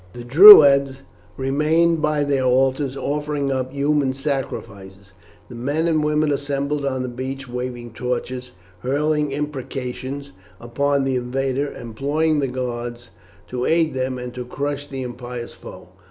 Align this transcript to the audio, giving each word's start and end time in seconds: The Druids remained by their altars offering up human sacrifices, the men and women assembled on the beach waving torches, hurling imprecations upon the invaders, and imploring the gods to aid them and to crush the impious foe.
The 0.13 0.23
Druids 0.23 1.03
remained 1.37 2.01
by 2.01 2.23
their 2.23 2.41
altars 2.43 2.97
offering 2.97 3.51
up 3.51 3.71
human 3.71 4.13
sacrifices, 4.13 5.13
the 5.47 5.53
men 5.53 5.87
and 5.87 6.03
women 6.03 6.31
assembled 6.31 6.87
on 6.87 7.03
the 7.03 7.07
beach 7.07 7.47
waving 7.47 7.91
torches, 7.93 8.53
hurling 8.79 9.31
imprecations 9.31 10.31
upon 10.59 11.03
the 11.03 11.17
invaders, 11.17 11.75
and 11.79 11.89
imploring 11.89 12.39
the 12.39 12.47
gods 12.47 13.11
to 13.49 13.67
aid 13.67 13.93
them 13.93 14.17
and 14.17 14.33
to 14.33 14.43
crush 14.43 14.87
the 14.87 15.03
impious 15.03 15.53
foe. 15.53 15.89